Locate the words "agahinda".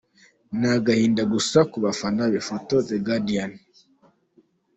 0.77-1.23